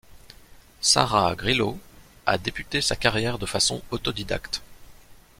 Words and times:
Sarah 0.81 1.35
Grilo 1.35 1.77
a 2.25 2.39
débuté 2.39 2.81
sa 2.81 2.95
carrière 2.95 3.37
de 3.37 3.45
façon 3.45 3.83
autodidacte. 3.91 4.63